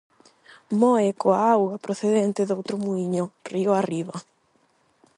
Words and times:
Moe 0.79 1.07
coa 1.21 1.39
auga 1.53 1.83
procedente 1.85 2.47
doutro 2.49 2.75
muíño 2.85 3.23
río 3.51 3.71
arriba. 3.81 4.15